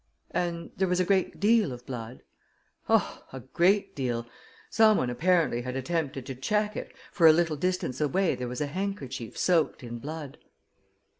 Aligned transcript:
"And 0.31 0.71
there 0.77 0.87
was 0.87 0.99
a 0.99 1.05
great 1.05 1.39
deal 1.39 1.71
of 1.71 1.85
blood?" 1.85 2.23
"Oh, 2.89 3.21
a 3.31 3.39
great 3.41 3.95
deal! 3.95 4.25
Someone, 4.67 5.11
apparently, 5.11 5.61
had 5.61 5.75
attempted 5.75 6.25
to 6.25 6.33
check 6.33 6.75
it, 6.75 6.91
for 7.11 7.27
a 7.27 7.31
little 7.31 7.55
distance 7.55 8.01
away 8.01 8.33
there 8.33 8.47
was 8.47 8.61
a 8.61 8.65
handkerchief 8.65 9.37
soaked 9.37 9.83
in 9.83 9.99
blood." 9.99 10.39